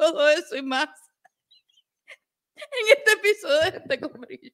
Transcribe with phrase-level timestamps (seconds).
[0.00, 0.88] todo eso y más
[2.56, 4.52] en este episodio de Gente con Brillo.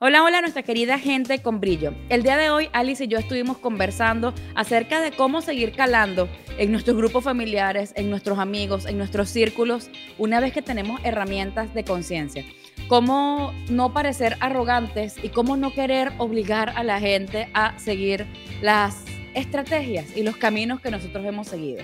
[0.00, 1.92] Hola, hola, nuestra querida gente con brillo.
[2.08, 6.70] El día de hoy, Alice y yo estuvimos conversando acerca de cómo seguir calando en
[6.70, 11.82] nuestros grupos familiares, en nuestros amigos, en nuestros círculos, una vez que tenemos herramientas de
[11.82, 12.44] conciencia.
[12.86, 18.24] Cómo no parecer arrogantes y cómo no querer obligar a la gente a seguir
[18.62, 19.04] las
[19.38, 21.82] estrategias y los caminos que nosotros hemos seguido.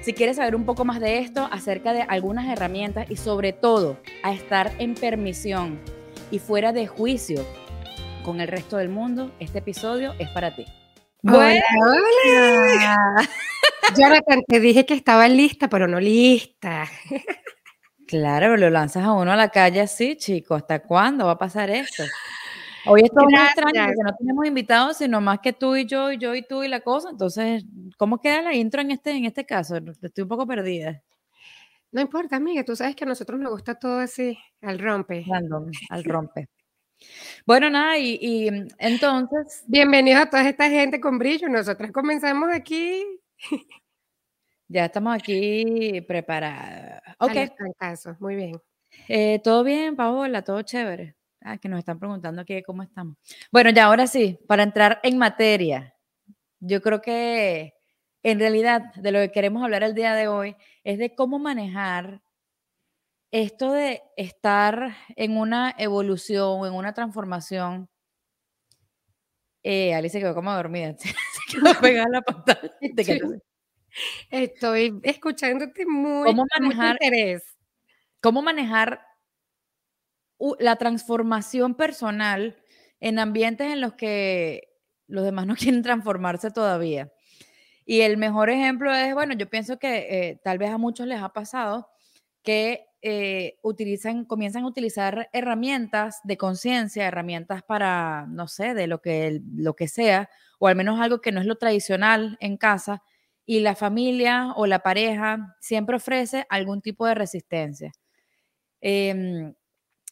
[0.00, 3.98] Si quieres saber un poco más de esto, acerca de algunas herramientas y sobre todo
[4.22, 5.78] a estar en permisión
[6.30, 7.44] y fuera de juicio
[8.24, 10.64] con el resto del mundo, este episodio es para ti.
[11.22, 13.28] Bueno, hola.
[13.96, 16.88] Jonathan, te dije que estaba lista, pero no lista.
[18.08, 20.54] Claro, lo lanzas a uno a la calle así, chico.
[20.54, 22.04] ¿Hasta cuándo va a pasar esto?
[22.88, 26.10] Hoy es todo muy extraño porque no tenemos invitados, sino más que tú y yo,
[26.10, 27.10] y yo y tú y la cosa.
[27.10, 27.64] Entonces,
[27.98, 29.76] ¿cómo queda la intro en este, en este caso?
[29.76, 31.02] Estoy un poco perdida.
[31.92, 35.24] No importa, amiga, tú sabes que a nosotros nos gusta todo así, al rompe.
[35.90, 36.48] al rompe.
[37.46, 39.64] Bueno, nada, y, y entonces.
[39.66, 41.48] Bienvenidos a toda esta gente con brillo.
[41.48, 43.04] Nosotras comenzamos aquí.
[44.70, 47.00] Ya estamos aquí preparadas.
[47.20, 47.32] Ok.
[48.20, 48.60] muy bien.
[49.08, 51.17] Eh, todo bien, Paola, todo chévere.
[51.40, 53.16] Ah, que nos están preguntando aquí cómo estamos.
[53.52, 55.94] Bueno, ya ahora sí, para entrar en materia,
[56.60, 57.74] yo creo que
[58.22, 62.20] en realidad de lo que queremos hablar el día de hoy es de cómo manejar
[63.30, 67.88] esto de estar en una evolución, en una transformación.
[69.62, 71.10] Eh, Alice quedó como dormida, se
[71.50, 72.72] quedó pegada la pantalla.
[74.30, 77.42] Estoy escuchándote muy, ¿Cómo manejar, interés.
[78.20, 79.00] ¿Cómo manejar
[80.58, 82.56] la transformación personal
[83.00, 84.68] en ambientes en los que
[85.06, 87.12] los demás no quieren transformarse todavía.
[87.84, 91.22] Y el mejor ejemplo es, bueno, yo pienso que eh, tal vez a muchos les
[91.22, 91.88] ha pasado
[92.42, 99.00] que eh, utilizan, comienzan a utilizar herramientas de conciencia, herramientas para, no sé, de lo
[99.00, 100.28] que, lo que sea,
[100.58, 103.02] o al menos algo que no es lo tradicional en casa,
[103.46, 107.92] y la familia o la pareja siempre ofrece algún tipo de resistencia.
[108.80, 109.54] Em,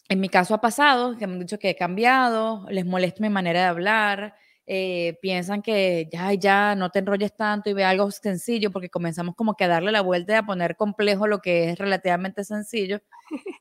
[0.08, 3.30] en mi caso ha pasado, que me han dicho que he cambiado, les molesta mi
[3.30, 4.34] manera de hablar,
[4.68, 9.34] eh, piensan que ya, ya, no te enrolles tanto y ve algo sencillo, porque comenzamos
[9.36, 13.00] como que a darle la vuelta y a poner complejo lo que es relativamente sencillo.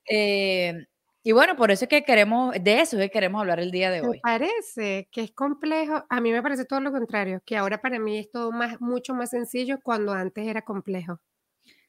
[0.08, 0.86] Eh,
[1.24, 3.90] y bueno, por eso es que queremos, de eso es que queremos hablar el día
[3.90, 4.18] de hoy.
[4.18, 7.98] Me parece que es complejo, a mí me parece todo lo contrario, que ahora para
[7.98, 11.20] mí es todo más, mucho más sencillo cuando antes era complejo.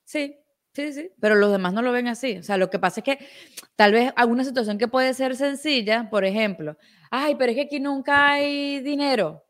[0.04, 0.38] Sí,
[0.76, 2.37] Sí, sí, pero los demás no lo ven así.
[2.37, 3.26] O sea, lo que pasa es que
[3.76, 6.76] tal vez alguna situación que puede ser sencilla, por ejemplo,
[7.10, 9.42] ay, pero es que aquí nunca hay dinero.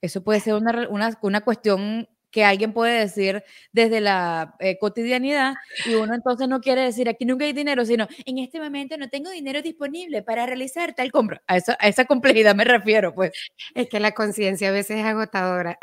[0.00, 5.54] Eso puede ser una, una, una cuestión que alguien puede decir desde la eh, cotidianidad
[5.84, 9.08] y uno entonces no quiere decir aquí nunca hay dinero, sino en este momento no
[9.08, 11.42] tengo dinero disponible para realizar tal compra.
[11.48, 13.32] A, eso, a esa complejidad me refiero, pues.
[13.74, 15.76] Es que la conciencia a veces es agotadora.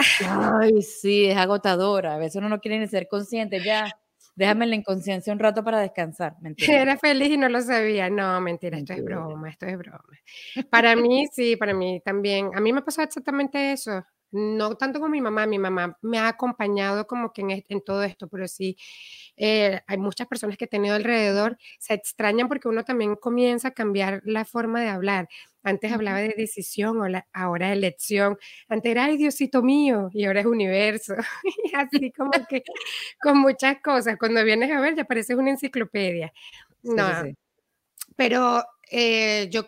[0.61, 2.13] Ay, sí, es agotadora.
[2.13, 3.91] A veces uno no quiere ni ser consciente ya
[4.35, 6.35] déjame la inconsciencia un rato para descansar.
[6.41, 6.81] Mentira.
[6.81, 8.09] Era feliz y no lo sabía.
[8.09, 10.03] No, mentira, esto es broma, esto es broma.
[10.69, 12.51] Para mí, sí, para mí también.
[12.56, 14.03] A mí me pasó exactamente eso.
[14.35, 18.03] No tanto con mi mamá, mi mamá me ha acompañado como que en, en todo
[18.03, 18.78] esto, pero sí,
[19.38, 23.72] eh, hay muchas personas que he tenido alrededor, se extrañan porque uno también comienza a
[23.72, 25.29] cambiar la forma de hablar.
[25.63, 26.97] Antes hablaba de decisión,
[27.34, 28.38] ahora elección.
[28.68, 31.16] Antes era, ay, Diosito mío, y ahora es universo.
[31.63, 32.63] y así como que
[33.22, 34.17] con muchas cosas.
[34.19, 36.34] Cuando vienes a ver, ya pareces una enciclopedia.
[36.84, 37.08] No,
[38.16, 39.66] pero eh, yo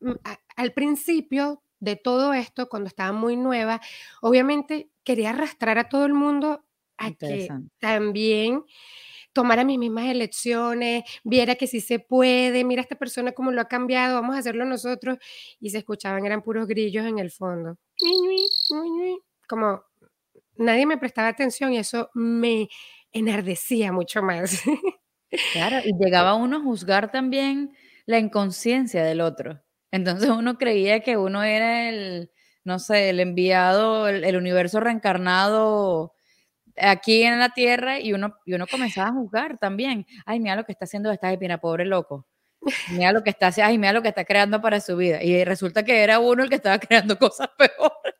[0.00, 0.12] mm,
[0.56, 3.80] al principio de todo esto, cuando estaba muy nueva,
[4.22, 6.64] obviamente quería arrastrar a todo el mundo
[6.98, 8.64] a que también
[9.32, 13.68] tomara mis mismas elecciones, viera que sí se puede, mira esta persona cómo lo ha
[13.68, 15.18] cambiado, vamos a hacerlo nosotros.
[15.60, 17.76] Y se escuchaban, eran puros grillos en el fondo.
[19.48, 19.84] Como
[20.56, 22.68] nadie me prestaba atención y eso me
[23.12, 24.62] enardecía mucho más.
[25.50, 27.76] Claro, y llegaba uno a juzgar también
[28.06, 29.63] la inconsciencia del otro.
[29.94, 32.28] Entonces uno creía que uno era el,
[32.64, 36.14] no sé, el enviado, el, universo reencarnado
[36.76, 40.04] aquí en la tierra y uno, y uno comenzaba a juzgar también.
[40.26, 42.26] Ay, mira lo que está haciendo esta espina, pobre loco.
[42.90, 45.22] Mira lo que está haciendo, ay, mira lo que está creando para su vida.
[45.22, 48.14] Y resulta que era uno el que estaba creando cosas peores.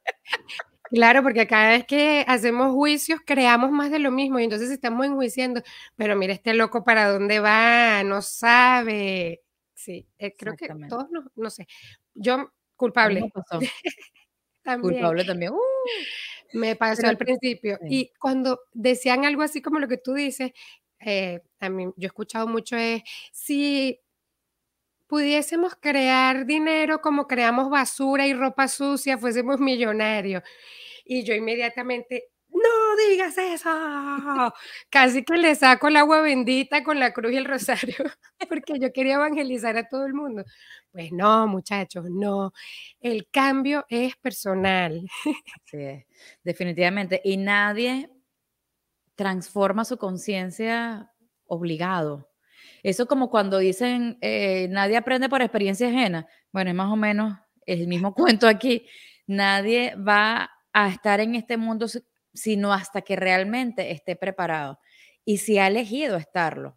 [0.91, 5.07] Claro, porque cada vez que hacemos juicios creamos más de lo mismo y entonces estamos
[5.07, 5.61] enjuiciando,
[5.97, 9.44] pero mira este loco para dónde va, no sabe.
[9.85, 11.67] Sí, eh, creo que todos no, no sé.
[12.15, 13.21] Yo culpable.
[14.63, 14.95] también.
[14.95, 15.53] Culpable también.
[15.53, 15.59] Uh.
[16.55, 17.79] Me pasó al principio.
[17.87, 20.53] Y cuando decían algo así como lo que tú dices,
[21.01, 23.03] eh, a mí, yo he escuchado mucho es,
[23.33, 24.01] si
[25.07, 30.43] pudiésemos crear dinero como creamos basura y ropa sucia, fuésemos millonarios.
[31.05, 34.55] Y yo inmediatamente, no digas eso.
[34.89, 37.97] Casi que le saco el agua bendita con la cruz y el rosario,
[38.49, 40.45] porque yo quería evangelizar a todo el mundo.
[40.93, 42.53] Pues no, muchachos, no.
[43.01, 45.05] El cambio es personal.
[46.45, 47.21] Definitivamente.
[47.25, 48.11] Y nadie
[49.17, 51.13] transforma su conciencia
[51.47, 52.31] obligado.
[52.83, 56.29] Eso como cuando dicen, eh, nadie aprende por experiencia ajena.
[56.53, 57.37] Bueno, es más o menos
[57.67, 58.87] el mismo cuento aquí.
[59.27, 61.87] Nadie va a estar en este mundo
[62.35, 64.79] sino hasta que realmente esté preparado
[65.25, 66.77] y si ha elegido estarlo.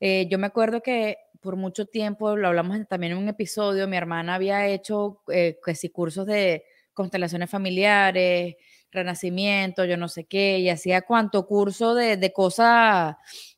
[0.00, 3.96] Eh, yo me acuerdo que por mucho tiempo, lo hablamos también en un episodio, mi
[3.96, 5.58] hermana había hecho eh,
[5.92, 8.56] cursos de constelaciones familiares,
[8.90, 13.16] renacimiento, yo no sé qué, y hacía cuánto curso de, de cosas,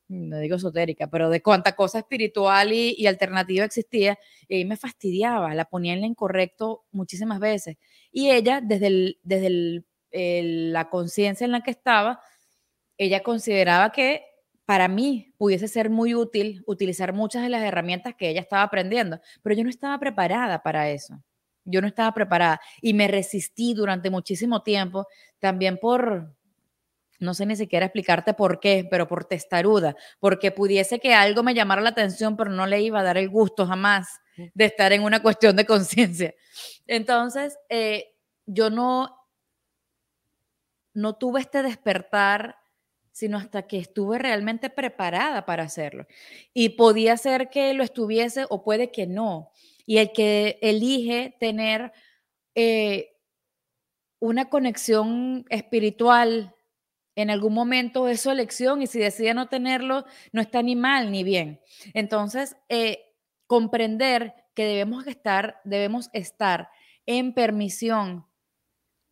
[0.09, 4.19] no digo esotérica, pero de cuánta cosa espiritual y, alternativa existía,
[4.49, 7.79] y me fastidiaba, la ponía en lo incorrecto muchísimas veces.
[8.13, 12.21] Y ella, desde, desde la conciencia en la que estaba,
[12.99, 14.25] ella consideraba que
[14.65, 19.21] para mí pudiese ser muy útil utilizar muchas de las herramientas que ella estaba aprendiendo,
[19.43, 21.23] pero yo no estaba preparada para eso.
[21.65, 25.07] Yo no estaba preparada y me resistí durante muchísimo tiempo
[25.39, 26.35] también por,
[27.21, 31.55] no sé ni siquiera explicarte por qué, pero por testaruda, porque pudiese que algo me
[31.55, 34.21] llamara la atención, pero no le iba a dar el gusto jamás
[34.55, 36.35] de estar en una cuestión de conciencia.
[36.87, 38.15] Entonces, eh,
[38.47, 39.22] yo no,
[40.95, 42.57] no tuve este despertar
[43.13, 46.07] sino hasta que estuve realmente preparada para hacerlo.
[46.55, 49.53] Y podía ser que lo estuviese o puede que no.
[49.85, 51.93] Y el que elige tener
[52.55, 53.11] eh,
[54.19, 56.55] una conexión espiritual
[57.15, 61.11] en algún momento es su elección y si decide no tenerlo, no está ni mal
[61.11, 61.61] ni bien.
[61.93, 63.05] Entonces, eh,
[63.47, 66.71] comprender que debemos estar, debemos estar
[67.05, 68.27] en permisión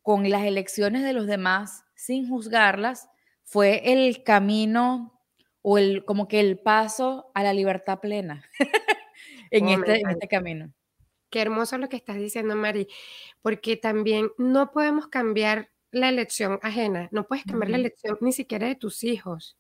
[0.03, 3.09] con las elecciones de los demás sin juzgarlas
[3.45, 5.21] fue el camino
[5.63, 8.45] o el como que el paso a la libertad plena
[9.51, 10.73] en, oh, este, en este camino.
[11.31, 12.89] Qué hermoso lo que estás diciendo, Mari,
[13.43, 18.67] porque también no podemos cambiar la elección ajena, no puedes cambiar la elección ni siquiera
[18.67, 19.57] de tus hijos.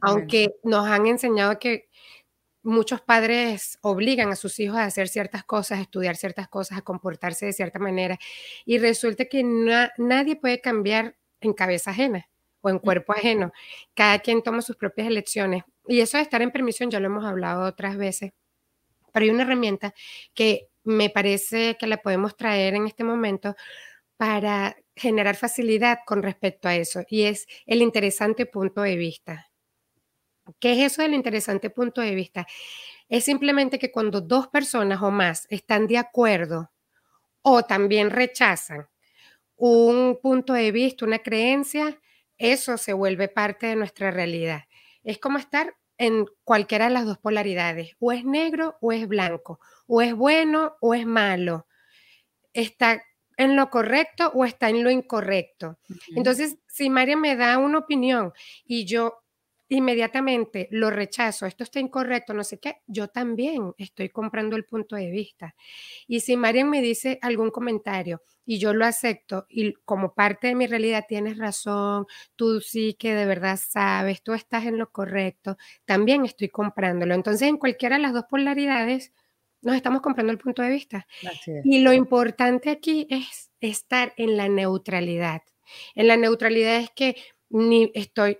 [0.00, 1.88] Aunque nos han enseñado que
[2.62, 6.82] muchos padres obligan a sus hijos a hacer ciertas cosas, a estudiar ciertas cosas, a
[6.82, 8.18] comportarse de cierta manera,
[8.64, 12.28] y resulta que nadie puede cambiar en cabeza ajena
[12.60, 13.52] o en cuerpo ajeno.
[13.94, 15.64] Cada quien toma sus propias elecciones.
[15.86, 18.32] Y eso de estar en permisión ya lo hemos hablado otras veces.
[19.12, 19.94] Pero hay una herramienta
[20.34, 23.56] que me parece que la podemos traer en este momento
[24.16, 27.02] para generar facilidad con respecto a eso.
[27.08, 29.49] Y es el interesante punto de vista.
[30.58, 32.46] ¿Qué es eso del interesante punto de vista?
[33.08, 36.70] Es simplemente que cuando dos personas o más están de acuerdo
[37.42, 38.88] o también rechazan
[39.56, 42.00] un punto de vista, una creencia,
[42.38, 44.62] eso se vuelve parte de nuestra realidad.
[45.02, 49.60] Es como estar en cualquiera de las dos polaridades, o es negro o es blanco,
[49.86, 51.66] o es bueno o es malo,
[52.54, 53.02] está
[53.36, 55.78] en lo correcto o está en lo incorrecto.
[56.16, 58.32] Entonces, si María me da una opinión
[58.64, 59.22] y yo
[59.70, 64.96] inmediatamente lo rechazo, esto está incorrecto, no sé qué, yo también estoy comprando el punto
[64.96, 65.54] de vista.
[66.08, 70.56] Y si Marian me dice algún comentario y yo lo acepto y como parte de
[70.56, 75.56] mi realidad tienes razón, tú sí que de verdad sabes, tú estás en lo correcto,
[75.84, 77.14] también estoy comprándolo.
[77.14, 79.12] Entonces, en cualquiera de las dos polaridades,
[79.62, 81.06] nos estamos comprando el punto de vista.
[81.62, 85.42] Y lo importante aquí es estar en la neutralidad.
[85.94, 87.16] En la neutralidad es que
[87.50, 88.38] ni estoy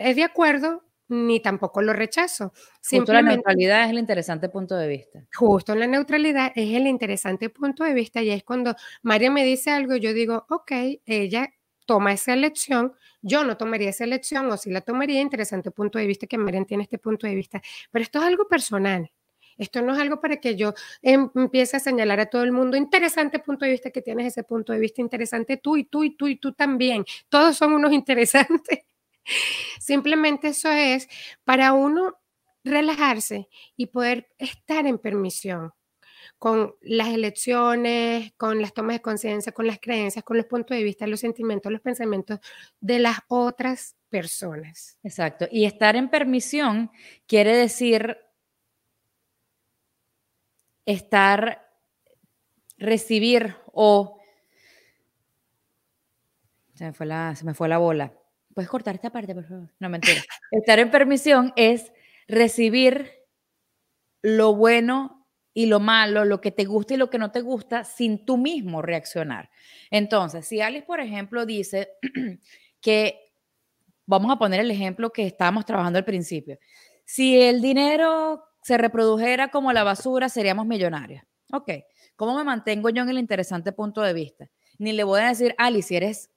[0.00, 2.52] es de acuerdo ni tampoco lo rechazo.
[2.82, 5.26] Justo la neutralidad es el interesante punto de vista.
[5.34, 9.70] Justo la neutralidad es el interesante punto de vista y es cuando María me dice
[9.70, 10.72] algo, yo digo, ok,
[11.04, 11.52] ella
[11.84, 16.06] toma esa elección, yo no tomaría esa elección o si la tomaría, interesante punto de
[16.06, 19.10] vista que María tiene este punto de vista, pero esto es algo personal.
[19.58, 22.78] Esto no es algo para que yo em, empiece a señalar a todo el mundo,
[22.78, 26.16] interesante punto de vista que tienes ese punto de vista interesante tú y tú y
[26.16, 27.04] tú y tú también.
[27.28, 28.89] Todos son unos interesantes.
[29.80, 31.08] Simplemente eso es
[31.44, 32.18] para uno
[32.64, 35.72] relajarse y poder estar en permisión
[36.38, 40.82] con las elecciones, con las tomas de conciencia, con las creencias, con los puntos de
[40.82, 42.40] vista, los sentimientos, los pensamientos
[42.80, 44.98] de las otras personas.
[45.02, 45.46] Exacto.
[45.50, 46.90] Y estar en permisión
[47.26, 48.16] quiere decir
[50.86, 51.70] estar,
[52.78, 54.18] recibir o...
[56.74, 58.14] Se me fue la, se me fue la bola.
[58.54, 59.68] ¿Puedes cortar esta parte, por favor?
[59.78, 60.22] No, mentira.
[60.50, 61.92] estar en permisión es
[62.26, 63.10] recibir
[64.22, 67.84] lo bueno y lo malo, lo que te gusta y lo que no te gusta,
[67.84, 69.50] sin tú mismo reaccionar.
[69.90, 71.90] Entonces, si Alice, por ejemplo, dice
[72.80, 73.32] que,
[74.06, 76.58] vamos a poner el ejemplo que estábamos trabajando al principio,
[77.04, 81.22] si el dinero se reprodujera como la basura, seríamos millonarios.
[81.52, 81.70] Ok,
[82.14, 84.48] ¿cómo me mantengo yo en el interesante punto de vista?
[84.78, 86.30] Ni le voy a decir, Alice, si eres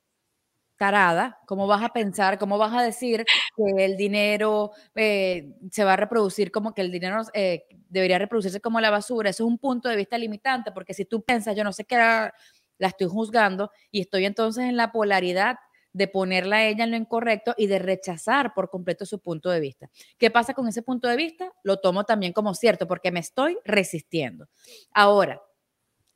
[0.77, 3.25] tarada, ¿cómo vas a pensar, cómo vas a decir
[3.55, 8.61] que el dinero eh, se va a reproducir como que el dinero eh, debería reproducirse
[8.61, 9.29] como la basura?
[9.29, 11.97] Eso es un punto de vista limitante, porque si tú piensas, yo no sé qué
[11.97, 12.33] la,
[12.77, 15.57] la estoy juzgando y estoy entonces en la polaridad
[15.93, 19.59] de ponerla a ella en lo incorrecto y de rechazar por completo su punto de
[19.59, 19.89] vista.
[20.17, 21.51] ¿Qué pasa con ese punto de vista?
[21.63, 24.47] Lo tomo también como cierto porque me estoy resistiendo.
[24.91, 25.39] Ahora,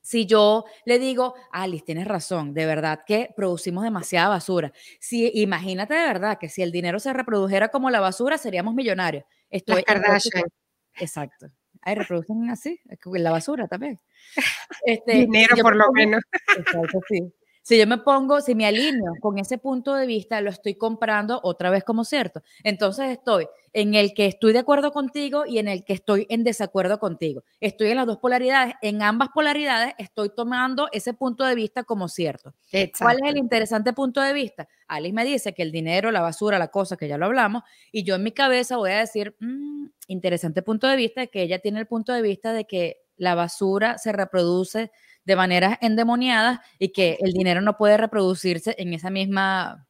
[0.07, 4.71] si yo le digo, Alice, tienes razón, de verdad que producimos demasiada basura.
[5.01, 9.25] Si, imagínate de verdad que si el dinero se reprodujera como la basura, seríamos millonarios.
[9.49, 10.45] Estoy Kardashian.
[10.93, 11.47] Exacto.
[11.81, 12.79] Ahí reproducen así,
[13.15, 13.99] la basura también.
[14.85, 16.21] Este, dinero por lo menos.
[16.57, 17.29] Exacto, sí.
[17.67, 21.41] Si yo me pongo, si me alineo con ese punto de vista, lo estoy comprando
[21.43, 22.41] otra vez como cierto.
[22.63, 26.45] Entonces estoy en el que estoy de acuerdo contigo y en el que estoy en
[26.45, 27.43] desacuerdo contigo.
[27.59, 28.75] Estoy en las dos polaridades.
[28.81, 32.53] En ambas polaridades estoy tomando ese punto de vista como cierto.
[32.97, 34.69] ¿Cuál es el interesante punto de vista?
[34.87, 38.05] Alice me dice que el dinero, la basura, la cosa, que ya lo hablamos, y
[38.05, 41.81] yo en mi cabeza voy a decir, mm, interesante punto de vista, que ella tiene
[41.81, 44.89] el punto de vista de que la basura se reproduce
[45.27, 49.85] de maneras endemoniadas y que el dinero no puede reproducirse en esa misma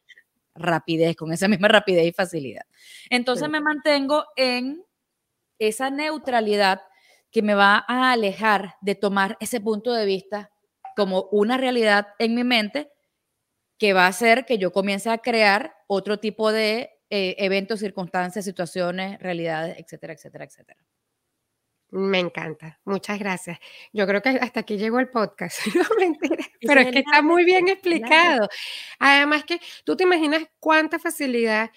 [0.55, 2.63] rapidez, con esa misma rapidez y facilidad.
[3.11, 4.83] Entonces me mantengo en
[5.59, 6.81] esa neutralidad
[7.29, 10.49] que me va a alejar de tomar ese punto de vista
[10.95, 12.91] como una realidad en mi mente
[13.77, 18.43] que va a hacer que yo comience a crear otro tipo de eh, eventos, circunstancias,
[18.43, 20.79] situaciones, realidades, etcétera, etcétera, etcétera.
[21.89, 23.59] Me encanta, muchas gracias.
[23.93, 27.45] Yo creo que hasta aquí llegó el podcast, no mentira, pero es que está muy
[27.45, 28.49] bien explicado.
[28.99, 31.71] Además que tú te imaginas cuánta facilidad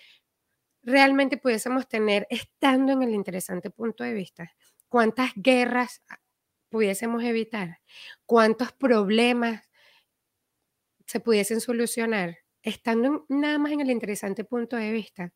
[0.83, 4.52] realmente pudiésemos tener estando en el interesante punto de vista,
[4.88, 6.02] cuántas guerras
[6.71, 7.81] pudiésemos evitar,
[8.26, 9.71] cuántos problemas
[11.07, 15.33] se pudiesen solucionar estando nada más en el interesante punto de vista.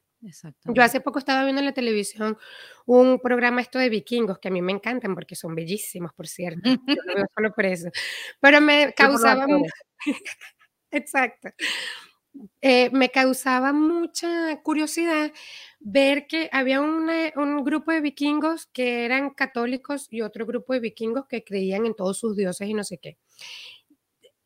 [0.65, 2.39] Yo hace poco estaba viendo en la televisión
[2.87, 6.61] un programa esto de vikingos, que a mí me encantan porque son bellísimos, por cierto.
[6.65, 7.89] Yo lo veo solo por eso.
[8.41, 9.47] Pero me causaba...
[10.91, 11.49] Exacto.
[12.61, 15.33] Eh, me causaba mucha curiosidad
[15.79, 21.27] ver que había un grupo de vikingos que eran católicos y otro grupo de vikingos
[21.27, 23.19] que creían en todos sus dioses y no sé qué.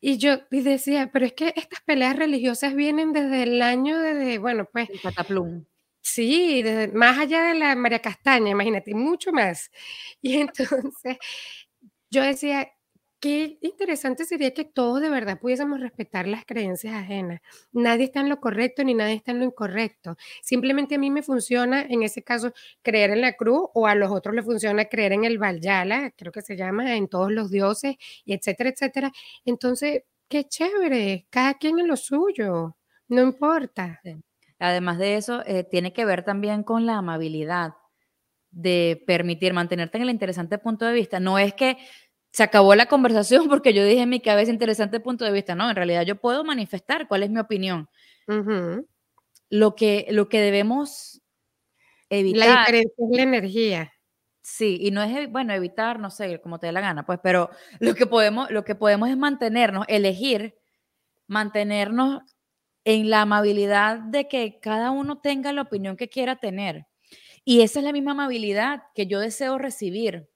[0.01, 4.67] Y yo decía, pero es que estas peleas religiosas vienen desde el año de, bueno,
[4.71, 4.89] pues...
[4.89, 5.65] El cataplum.
[6.13, 6.63] Sí,
[6.93, 9.69] más allá de la María Castaña, imagínate, mucho más.
[10.21, 11.17] Y entonces
[12.11, 12.69] yo decía,
[13.19, 17.41] qué interesante sería que todos de verdad pudiésemos respetar las creencias ajenas.
[17.73, 20.17] Nadie está en lo correcto ni nadie está en lo incorrecto.
[20.43, 24.11] Simplemente a mí me funciona, en ese caso, creer en la cruz o a los
[24.11, 27.95] otros les funciona creer en el Valyala, creo que se llama, en todos los dioses,
[28.25, 29.11] y etcétera, etcétera.
[29.45, 32.77] Entonces, qué chévere, cada quien en lo suyo,
[33.09, 34.01] no importa.
[34.59, 37.73] Además de eso, eh, tiene que ver también con la amabilidad
[38.51, 41.19] de permitir mantenerte en el interesante punto de vista.
[41.19, 41.77] No es que
[42.31, 45.55] se acabó la conversación porque yo dije en mi cabeza interesante punto de vista.
[45.55, 47.89] No, en realidad yo puedo manifestar cuál es mi opinión.
[49.49, 51.21] lo, que, lo que debemos
[52.09, 52.47] evitar.
[52.47, 53.93] La diferencia es la energía.
[54.41, 57.49] Sí, y no es, bueno, evitar, no sé, como te dé la gana, pues, pero
[57.79, 60.55] lo que podemos, lo que podemos es mantenernos, elegir,
[61.27, 62.23] mantenernos
[62.89, 66.87] en la amabilidad de que cada uno tenga la opinión que quiera tener.
[67.45, 70.27] Y esa es la misma amabilidad que yo deseo recibir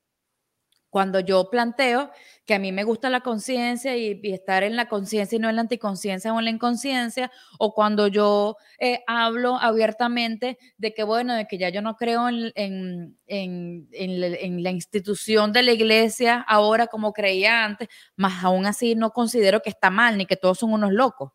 [0.91, 2.11] cuando yo planteo
[2.45, 5.55] que a mí me gusta la conciencia y, estar en la conciencia y no en
[5.55, 11.33] la anticonciencia o en la inconsciencia, o cuando yo eh, hablo abiertamente de que, bueno,
[11.33, 17.65] de que ya yo no creo en, la, institución de la iglesia ahora como creía
[17.65, 21.31] antes, más aún así no considero que está mal ni que todos son unos locos.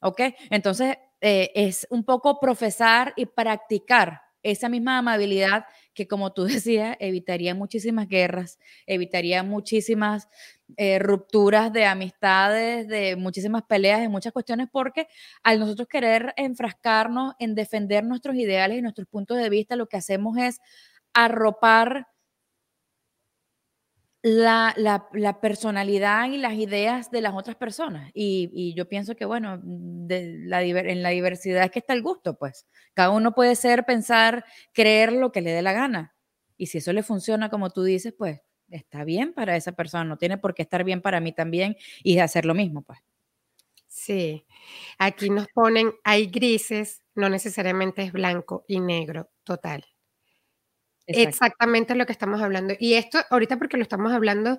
[0.00, 0.20] ¿Ok?
[0.50, 5.64] Entonces, eh, es un poco profesar y practicar esa misma amabilidad
[5.94, 10.28] que, como tú decías, evitaría muchísimas guerras, evitaría muchísimas
[10.76, 15.08] eh, rupturas de amistades, de muchísimas peleas, de muchas cuestiones, porque
[15.42, 19.96] al nosotros querer enfrascarnos en defender nuestros ideales y nuestros puntos de vista, lo que
[19.96, 20.60] hacemos es
[21.14, 22.06] arropar
[24.36, 24.74] la,
[25.12, 28.10] la, personalidad y las ideas de las otras personas.
[28.14, 32.38] Y, yo pienso que, bueno, de la, en la diversidad es que está el gusto,
[32.38, 32.66] pues.
[32.94, 36.14] Cada uno puede ser, pensar, creer lo que le dé la gana.
[36.56, 40.18] Y si eso le funciona como tú dices, pues está bien para esa persona, no
[40.18, 42.98] tiene por qué estar bien para mí también y hacer lo mismo, pues.
[43.86, 44.46] Sí,
[44.98, 49.84] aquí nos ponen, hay grises, no necesariamente es blanco y negro, total.
[51.12, 52.74] Exactamente lo que estamos hablando.
[52.78, 54.58] Y esto, ahorita porque lo estamos hablando,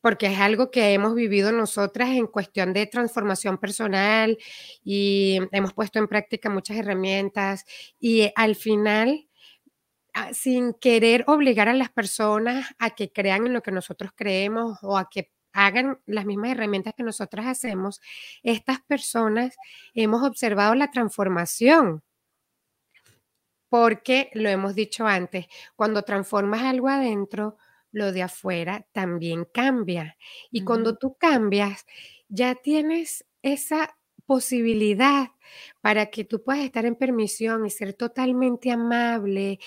[0.00, 4.38] porque es algo que hemos vivido nosotras en cuestión de transformación personal
[4.84, 7.64] y hemos puesto en práctica muchas herramientas
[8.00, 9.28] y al final,
[10.14, 14.78] ah, sin querer obligar a las personas a que crean en lo que nosotros creemos
[14.82, 18.00] o a que hagan las mismas herramientas que nosotras hacemos,
[18.42, 19.56] estas personas
[19.94, 22.02] hemos observado la transformación
[23.70, 25.46] porque lo hemos dicho antes,
[25.76, 27.56] cuando transformas algo adentro,
[27.92, 30.18] lo de afuera también cambia.
[30.52, 31.86] Y cuando tú cambias,
[32.28, 33.96] ya tienes esa
[34.26, 35.28] posibilidad
[35.80, 39.58] para que tú puedas estar en permisión y ser totalmente amable,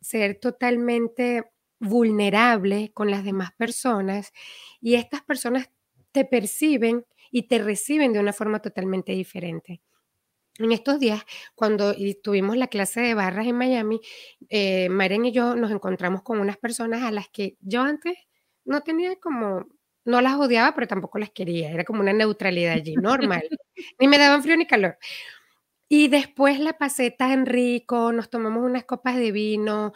[0.00, 1.44] ser totalmente
[1.80, 4.32] vulnerable con las demás personas
[4.80, 5.70] y estas personas
[6.12, 9.82] te perciben y te reciben de una forma totalmente diferente.
[10.58, 11.22] En estos días,
[11.54, 14.00] cuando tuvimos la clase de barras en Miami,
[14.48, 18.14] eh, y yo nos encontramos con unas personas a las que yo antes
[18.64, 19.66] no tenía como,
[20.04, 23.42] no las odiaba, pero tampoco las quería, era como una neutralidad allí, normal,
[23.98, 24.98] ni me daban frío ni calor.
[25.88, 29.92] Y después la pasé tan rico, nos tomamos unas copas de vino,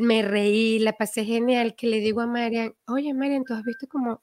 [0.00, 3.86] me reí, la pasé genial, que le digo a Marian, oye Marian, tú has visto
[3.86, 4.22] como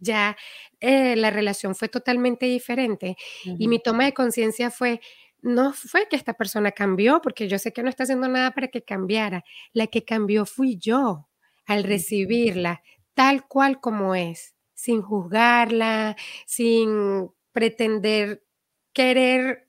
[0.00, 0.36] ya
[0.80, 3.16] eh, la relación fue totalmente diferente.
[3.44, 5.00] Y mi toma de conciencia fue,
[5.42, 8.68] no fue que esta persona cambió, porque yo sé que no está haciendo nada para
[8.68, 9.44] que cambiara.
[9.72, 11.28] La que cambió fui yo
[11.66, 12.82] al recibirla
[13.14, 18.44] tal cual como es, sin juzgarla, sin pretender
[18.92, 19.68] querer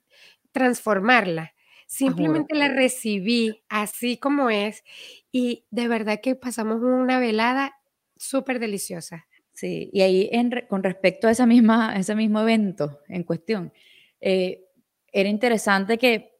[0.52, 1.54] transformarla.
[1.86, 4.82] Simplemente la recibí así como es
[5.30, 7.76] y de verdad que pasamos una velada
[8.16, 9.26] súper deliciosa.
[9.56, 10.30] Sí, y ahí
[10.68, 13.72] con respecto a esa misma, ese mismo evento en cuestión,
[14.20, 14.66] eh,
[15.10, 16.34] era interesante que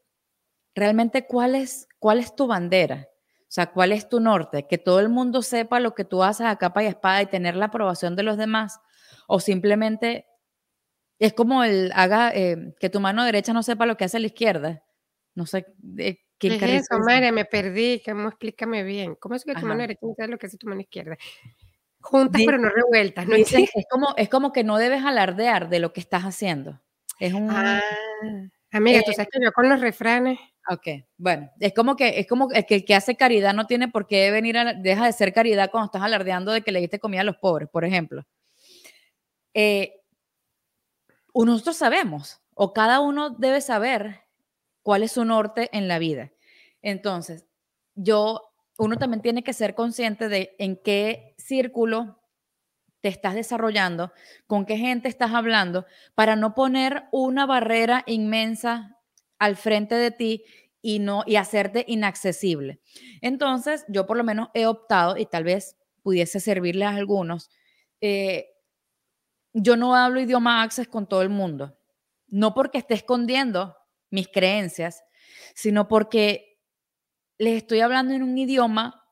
[0.74, 3.08] realmente cuál es, cuál es tu bandera,
[3.40, 6.46] o sea, cuál es tu norte, que todo el mundo sepa lo que tú haces
[6.46, 8.80] a capa y espada y tener la aprobación de los demás,
[9.26, 10.26] o simplemente
[11.18, 14.26] es como el haga eh, que tu mano derecha no sepa lo que hace la
[14.26, 14.84] izquierda.
[15.34, 15.64] No sé.
[15.96, 17.32] Eh, ¿Qué es eso, María?
[17.32, 18.02] Me perdí.
[18.04, 18.28] ¿Cómo?
[18.28, 19.14] Explícame bien.
[19.14, 21.16] ¿Cómo es que tu mano derecha no sabe lo que hace tu mano izquierda?
[22.06, 23.26] Juntas pero no revueltas.
[23.26, 23.34] ¿no?
[23.34, 23.50] es,
[23.90, 26.80] como, es como que no debes alardear de lo que estás haciendo.
[27.18, 27.50] Es un...
[27.50, 27.82] Ah,
[28.70, 30.38] amiga, tú eh, sabes que yo con los refranes...
[30.68, 34.06] Ok, bueno, es como que es como que el que hace caridad no tiene por
[34.06, 37.20] qué venir a, deja de ser caridad cuando estás alardeando de que le diste comida
[37.20, 38.24] a los pobres, por ejemplo.
[39.54, 40.00] Eh,
[41.34, 44.22] nosotros sabemos, o cada uno debe saber
[44.82, 46.32] cuál es su norte en la vida.
[46.82, 47.46] Entonces,
[47.94, 52.20] yo uno también tiene que ser consciente de en qué círculo
[53.00, 54.12] te estás desarrollando,
[54.46, 58.98] con qué gente estás hablando, para no poner una barrera inmensa
[59.38, 60.44] al frente de ti
[60.82, 62.80] y no y hacerte inaccesible.
[63.20, 67.50] Entonces, yo por lo menos he optado y tal vez pudiese servirle a algunos.
[68.00, 68.46] Eh,
[69.52, 71.78] yo no hablo idioma access con todo el mundo,
[72.28, 73.76] no porque esté escondiendo
[74.10, 75.02] mis creencias,
[75.54, 76.55] sino porque
[77.38, 79.02] les estoy hablando en un idioma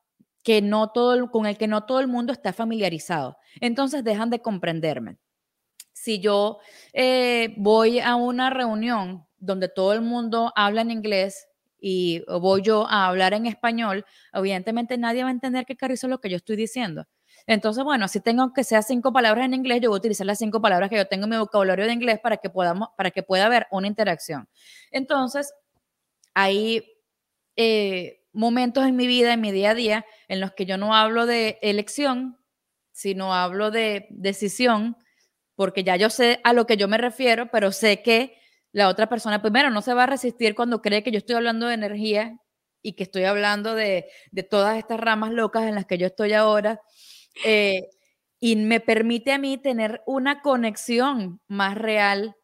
[0.43, 3.37] que no todo, con el que no todo el mundo está familiarizado.
[3.61, 5.17] Entonces dejan de comprenderme.
[5.93, 6.59] Si yo
[6.93, 11.47] eh, voy a una reunión donde todo el mundo habla en inglés
[11.79, 16.11] y voy yo a hablar en español, evidentemente nadie va a entender qué carrizo es
[16.11, 17.07] lo que yo estoy diciendo.
[17.47, 20.39] Entonces, bueno, si tengo que sea cinco palabras en inglés, yo voy a utilizar las
[20.39, 23.23] cinco palabras que yo tengo en mi vocabulario de inglés para que podamos, para que
[23.23, 24.47] pueda haber una interacción.
[24.91, 25.53] Entonces,
[26.33, 26.94] ahí
[27.55, 30.95] eh, momentos en mi vida, en mi día a día, en los que yo no
[30.95, 32.37] hablo de elección,
[32.91, 34.97] sino hablo de decisión,
[35.55, 38.37] porque ya yo sé a lo que yo me refiero, pero sé que
[38.71, 41.67] la otra persona primero no se va a resistir cuando cree que yo estoy hablando
[41.67, 42.37] de energía
[42.81, 44.05] y que estoy hablando de,
[44.49, 46.81] todas estas ramas locas en las que yo estoy ahora.
[47.45, 47.81] Eh,
[48.39, 52.35] y me permite a mí tener una conexión más real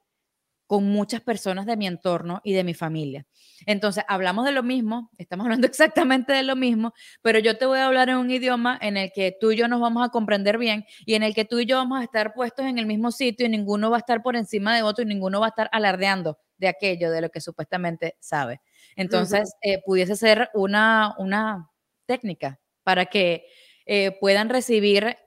[0.72, 3.26] con muchas personas de mi entorno y de mi familia.
[3.66, 7.80] Entonces, hablamos de lo mismo, estamos hablando exactamente de lo mismo, pero yo te voy
[7.80, 10.58] a hablar en un idioma en el que tú y yo nos vamos a comprender
[10.58, 13.12] bien y en el que tú y yo vamos a estar puestos en el mismo
[13.12, 15.68] sitio y ninguno va a estar por encima de otro y ninguno va a estar
[15.74, 18.62] alardeando de aquello de lo que supuestamente sabe.
[18.96, 21.70] Entonces, eh, pudiese ser una, una
[22.06, 23.46] técnica para que
[23.86, 25.18] eh, puedan recibir,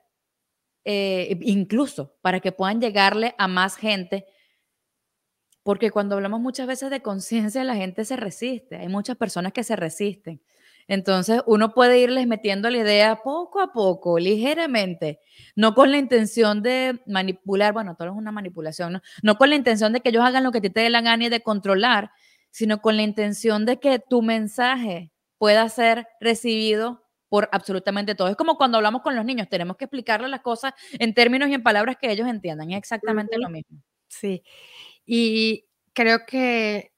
[0.85, 4.25] eh, incluso para que puedan llegarle a más gente
[5.65, 8.75] porque cuando hablamos muchas veces de conciencia, la gente se resiste.
[8.75, 10.39] Hay muchas personas que se resisten.
[10.87, 15.19] Entonces, uno puede irles metiendo la idea poco a poco, ligeramente,
[15.55, 19.01] no con la intención de manipular, bueno, todo es una manipulación, ¿no?
[19.23, 21.01] No con la intención de que ellos hagan lo que a ti te dé la
[21.01, 22.11] gana y de controlar,
[22.51, 28.27] sino con la intención de que tu mensaje pueda ser recibido por absolutamente todo.
[28.27, 31.55] Es como cuando hablamos con los niños, tenemos que explicarles las cosas en términos y
[31.55, 32.69] en palabras que ellos entiendan.
[32.69, 33.79] Es exactamente lo mismo.
[34.07, 34.43] Sí.
[35.05, 36.91] Y creo que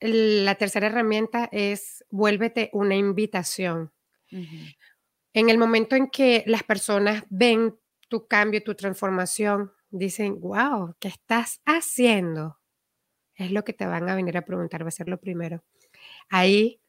[0.00, 3.92] la tercera herramienta es vuélvete una invitación.
[4.30, 11.08] En el momento en que las personas ven tu cambio, tu transformación, dicen, wow, ¿qué
[11.08, 12.58] estás haciendo?
[13.34, 15.64] Es lo que te van a venir a preguntar, va a ser lo primero.
[16.28, 16.80] Ahí,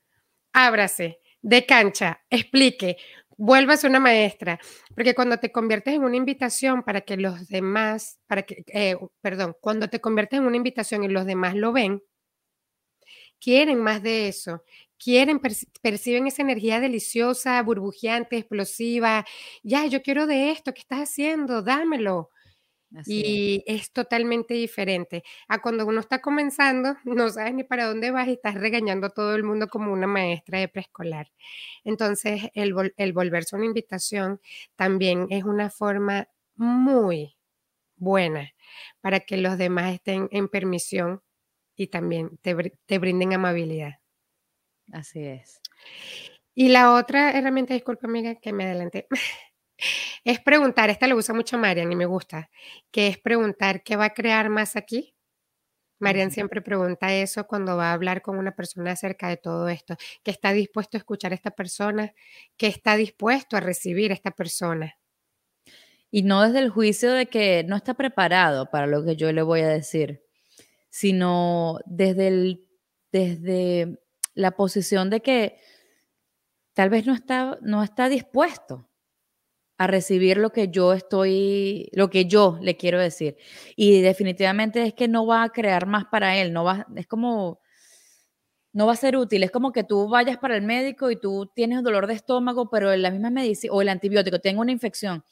[0.53, 2.97] ábrase, de cancha, explique,
[3.37, 4.59] vuelvas una maestra,
[4.95, 9.55] porque cuando te conviertes en una invitación para que los demás, para que, eh, perdón,
[9.61, 12.01] cuando te conviertes en una invitación y los demás lo ven,
[13.41, 14.63] quieren más de eso,
[14.97, 15.39] quieren,
[15.81, 19.25] perciben esa energía deliciosa, burbujeante, explosiva,
[19.63, 21.61] ya, yo quiero de esto, ¿qué estás haciendo?
[21.61, 22.31] Dámelo
[23.05, 23.91] y es.
[23.91, 28.55] totalmente diferente a cuando uno está comenzando, no sabes ni para dónde vas y estás
[28.55, 31.31] regañando a todo el mundo como una maestra de preescolar.
[31.83, 32.73] Entonces, el,
[33.13, 34.39] volverse una invitación
[34.75, 37.37] también es una forma muy
[37.97, 38.51] buena
[39.01, 41.21] para que los demás estén en permisión
[41.75, 43.99] y también te, te brinden amabilidad.
[44.91, 45.59] Así es.
[46.53, 49.07] Y la otra herramienta, disculpa amiga, que me adelanté,
[50.23, 52.49] es preguntar, esta lo usa mucho Marian y me gusta,
[52.91, 55.15] que es preguntar qué va a crear más aquí.
[55.99, 59.95] Marian siempre pregunta eso cuando va a hablar con una persona acerca de todo esto,
[60.23, 62.13] que está dispuesto a escuchar a esta persona,
[62.57, 64.97] que está dispuesto a recibir a esta persona.
[66.11, 69.41] Y no desde el juicio de que no está preparado para lo que yo le
[69.41, 70.23] voy a decir,
[70.89, 72.67] sino desde, el,
[73.11, 73.99] desde
[74.33, 75.57] la posición de que
[76.73, 78.89] tal vez no está, no está dispuesto
[79.77, 83.37] a recibir lo que yo estoy, lo que yo le quiero decir.
[83.75, 87.59] Y definitivamente es que no va a crear más para él, no va, es como,
[88.71, 89.43] no va a ser útil.
[89.43, 92.95] Es como que tú vayas para el médico y tú tienes dolor de estómago, pero
[92.95, 95.23] la misma medicina, o el antibiótico, tengo una infección,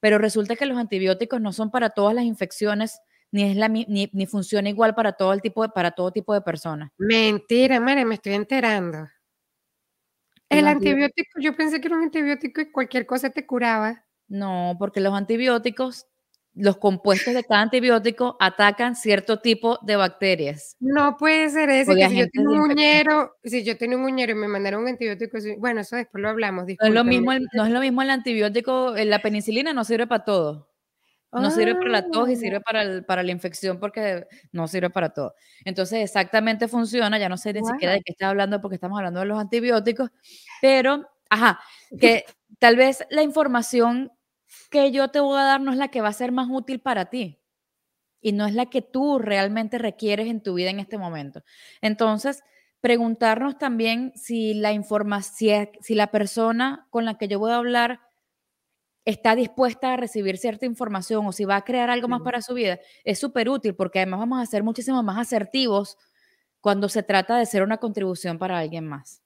[0.00, 3.00] pero resulta que los antibióticos no son para todas las infecciones,
[3.32, 6.34] ni, es la, ni, ni funciona igual para todo, el tipo de, para todo tipo
[6.34, 6.90] de personas.
[6.98, 9.08] Mentira, María, me estoy enterando.
[10.48, 14.04] El antibiótico, yo pensé que era un antibiótico y cualquier cosa te curaba.
[14.28, 16.06] No, porque los antibióticos,
[16.54, 20.76] los compuestos de cada antibiótico atacan cierto tipo de bacterias.
[20.80, 24.32] No puede ser eso, que si yo tengo un uñero, si yo tengo un uñero
[24.32, 26.66] y me mandaron un antibiótico, bueno, eso después lo hablamos.
[26.66, 30.24] No es lo mismo, no es lo mismo el antibiótico, la penicilina no sirve para
[30.24, 30.70] todo.
[31.40, 32.36] No sirve para la tos y ah.
[32.36, 35.34] sirve para, para la infección porque no sirve para todo.
[35.64, 37.18] Entonces, exactamente funciona.
[37.18, 40.10] Ya no sé ni siquiera de qué está hablando porque estamos hablando de los antibióticos,
[40.60, 41.60] pero, ajá,
[42.00, 42.24] que
[42.58, 44.12] tal vez la información
[44.70, 46.80] que yo te voy a dar no es la que va a ser más útil
[46.80, 47.40] para ti
[48.20, 51.42] y no es la que tú realmente requieres en tu vida en este momento.
[51.80, 52.42] Entonces,
[52.80, 58.00] preguntarnos también si la información, si la persona con la que yo voy a hablar
[59.06, 62.52] está dispuesta a recibir cierta información o si va a crear algo más para su
[62.54, 65.96] vida, es súper útil porque además vamos a ser muchísimo más asertivos
[66.60, 69.22] cuando se trata de ser una contribución para alguien más.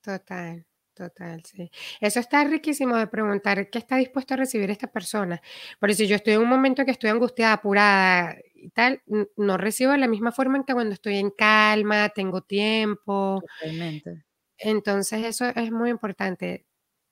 [0.00, 1.68] Total, total, sí.
[2.00, 5.42] Eso está riquísimo de preguntar qué está dispuesto a recibir esta persona.
[5.80, 9.02] Por si yo estoy en un momento que estoy angustiada, apurada y tal,
[9.36, 13.42] no recibo de la misma forma en que cuando estoy en calma, tengo tiempo.
[13.58, 14.24] Totalmente.
[14.56, 16.64] Entonces eso es muy importante.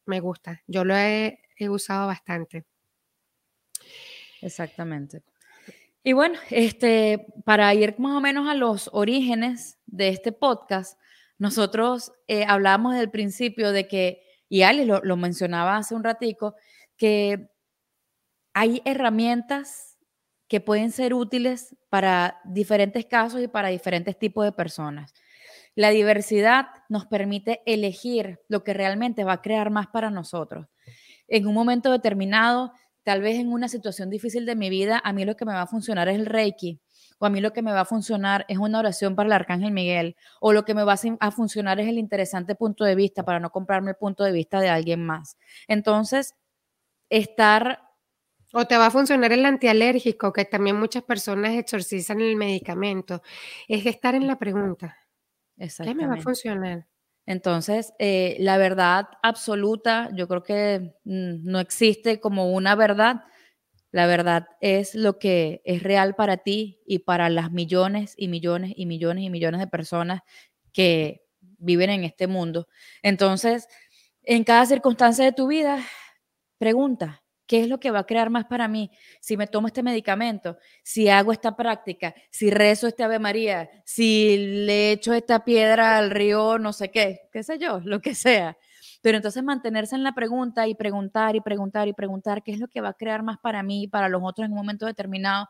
[0.06, 0.62] Me gusta.
[0.68, 2.64] Yo lo he he usado bastante.
[4.40, 5.22] Exactamente.
[6.02, 10.98] Y bueno, este, para ir más o menos a los orígenes de este podcast,
[11.38, 16.56] nosotros eh, hablábamos del principio de que, y Ali lo, lo mencionaba hace un ratico,
[16.96, 17.48] que
[18.52, 19.98] hay herramientas
[20.46, 25.14] que pueden ser útiles para diferentes casos y para diferentes tipos de personas.
[25.74, 30.66] La diversidad nos permite elegir lo que realmente va a crear más para nosotros
[31.28, 35.24] en un momento determinado, tal vez en una situación difícil de mi vida, a mí
[35.24, 36.80] lo que me va a funcionar es el Reiki,
[37.18, 39.70] o a mí lo que me va a funcionar es una oración para el Arcángel
[39.72, 43.40] Miguel, o lo que me va a funcionar es el interesante punto de vista para
[43.40, 45.36] no comprarme el punto de vista de alguien más.
[45.68, 46.34] Entonces,
[47.10, 47.80] estar...
[48.52, 53.20] O te va a funcionar el antialérgico, que también muchas personas exorcizan el medicamento.
[53.66, 54.96] Es estar en la pregunta.
[55.56, 56.86] ¿Qué me va a funcionar?
[57.26, 63.22] Entonces, eh, la verdad absoluta, yo creo que mm, no existe como una verdad.
[63.92, 68.72] La verdad es lo que es real para ti y para las millones y millones
[68.76, 70.22] y millones y millones de personas
[70.72, 72.68] que viven en este mundo.
[73.02, 73.68] Entonces,
[74.24, 75.80] en cada circunstancia de tu vida,
[76.58, 78.90] pregunta, ¿Qué es lo que va a crear más para mí?
[79.20, 84.36] Si me tomo este medicamento, si hago esta práctica, si rezo este Ave María, si
[84.64, 88.56] le echo esta piedra al río, no sé qué, qué sé yo, lo que sea.
[89.02, 92.68] Pero entonces mantenerse en la pregunta y preguntar y preguntar y preguntar qué es lo
[92.68, 95.48] que va a crear más para mí y para los otros en un momento determinado,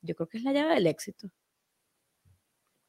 [0.00, 1.30] yo creo que es la llave del éxito.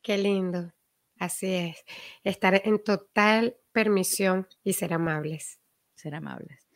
[0.02, 0.74] Qué lindo.
[1.20, 1.86] Así es.
[2.24, 5.60] Estar en total permisión y ser amables.
[5.96, 6.68] Ser amables.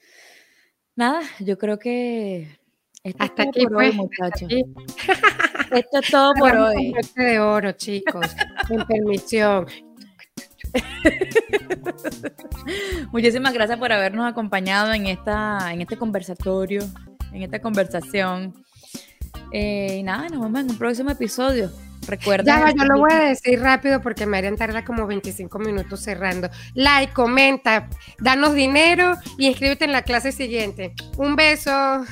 [0.97, 2.57] Nada, yo creo que
[3.03, 4.51] esto hasta aquí, por hoy, pues, muchachos.
[5.71, 6.91] Esto es todo por hoy.
[7.15, 8.25] de oro, chicos.
[8.67, 9.67] Con permisión.
[13.11, 16.81] Muchísimas gracias por habernos acompañado en, esta, en este conversatorio,
[17.31, 18.55] en esta conversación.
[19.51, 21.69] Eh, y nada, nos vemos en un próximo episodio.
[22.07, 22.45] Recuerda.
[22.45, 26.49] Ya, yo lo voy a decir rápido porque me harían tardar como 25 minutos cerrando.
[26.73, 27.89] Like, comenta,
[28.19, 30.93] danos dinero y inscríbete en la clase siguiente.
[31.17, 31.71] Un beso.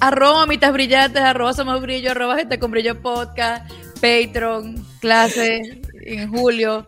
[0.00, 6.86] arroba mitas brillantes, arroba somos brillo, arroba gente con brillo podcast, Patreon, clase en julio.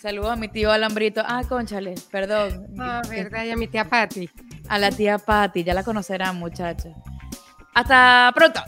[0.00, 1.22] Saludos a mi tío Alambrito.
[1.26, 2.68] Ah, conchale, perdón.
[2.78, 4.30] Ah, verdad, y a mi tía Patti.
[4.68, 6.92] A la tía Patti, ya la conocerán, muchachos.
[7.74, 8.60] Hasta pronto.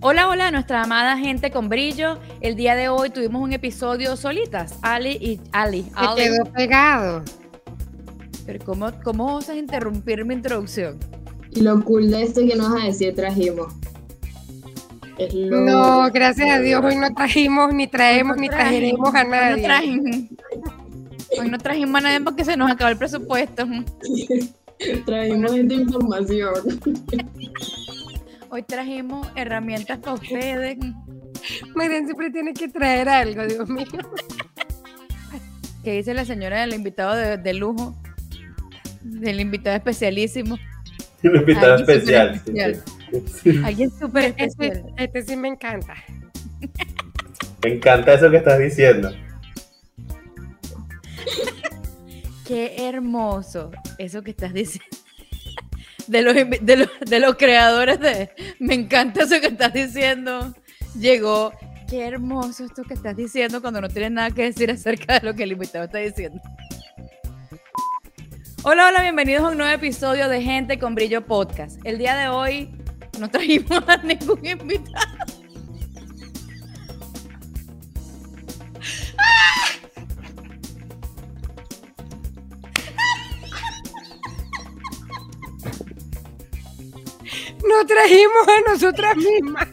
[0.00, 2.20] Hola, hola, nuestra amada gente con brillo.
[2.40, 5.90] El día de hoy tuvimos un episodio solitas, Ali y Ali.
[6.16, 7.24] Se quedó pegado.
[8.46, 11.00] Pero ¿cómo, ¿cómo vas a interrumpir mi introducción?
[11.50, 13.74] Y lo cool de esto que nos vas a decir trajimos.
[15.34, 19.54] No, gracias a Dios, hoy no trajimos, ni traemos, ni trajeremos a nadie.
[19.54, 20.16] Hoy no, trajimos,
[21.40, 23.66] hoy no trajimos a nadie porque se nos acabó el presupuesto.
[25.06, 26.54] trajimos esta información.
[28.50, 30.78] Hoy trajimos herramientas para ustedes.
[31.74, 33.86] Marian siempre tiene que traer algo, Dios mío.
[35.84, 37.94] ¿Qué dice la señora del invitado de, lujo?
[39.02, 40.58] Del invitado especialísimo.
[41.22, 42.40] El invitado especial.
[43.64, 44.94] Alguien súper este, especial.
[44.96, 45.94] Este, sí me encanta.
[47.62, 49.10] Me encanta eso que estás diciendo.
[52.46, 54.97] Qué hermoso eso que estás diciendo
[56.08, 60.54] de los, de, los, creadores de Me encanta eso que estás diciendo.
[60.98, 61.52] Llegó.
[61.88, 65.34] Qué hermoso esto que estás diciendo cuando no tienes nada que decir acerca de lo
[65.34, 66.40] que el invitado está diciendo.
[68.62, 71.78] Hola, hola, bienvenidos a un nuevo episodio de Gente con Brillo Podcast.
[71.84, 72.70] El día de hoy
[73.18, 75.07] no trajimos a ningún invitado.
[87.98, 89.68] Trajimos a nosotras mismas.